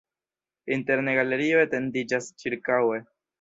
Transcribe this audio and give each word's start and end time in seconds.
Interne 0.75 1.13
galerio 1.19 1.61
etendiĝas 1.65 2.31
ĉirkaŭe. 2.45 2.99